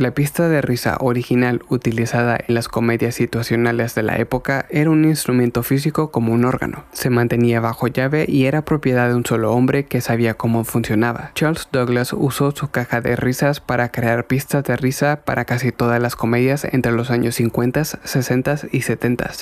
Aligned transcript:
La 0.00 0.12
pista 0.12 0.48
de 0.48 0.62
risa 0.62 0.96
original 1.00 1.60
utilizada 1.68 2.38
en 2.48 2.54
las 2.54 2.68
comedias 2.68 3.16
situacionales 3.16 3.94
de 3.94 4.02
la 4.02 4.16
época 4.16 4.64
era 4.70 4.88
un 4.88 5.04
instrumento 5.04 5.62
físico 5.62 6.10
como 6.10 6.32
un 6.32 6.46
órgano. 6.46 6.84
Se 6.92 7.10
mantenía 7.10 7.60
bajo 7.60 7.86
llave 7.86 8.24
y 8.26 8.46
era 8.46 8.64
propiedad 8.64 9.10
de 9.10 9.14
un 9.14 9.26
solo 9.26 9.52
hombre 9.52 9.84
que 9.84 10.00
sabía 10.00 10.38
cómo 10.38 10.64
funcionaba. 10.64 11.32
Charles 11.34 11.68
Douglas 11.70 12.14
usó 12.14 12.50
su 12.52 12.70
caja 12.70 13.02
de 13.02 13.14
risas 13.14 13.60
para 13.60 13.92
crear 13.92 14.26
pistas 14.26 14.64
de 14.64 14.76
risa 14.76 15.20
para 15.22 15.44
casi 15.44 15.70
todas 15.70 16.00
las 16.00 16.16
comedias 16.16 16.64
entre 16.64 16.92
los 16.92 17.10
años 17.10 17.34
50, 17.34 17.84
60 17.84 18.56
y 18.72 18.80
70. 18.80 19.32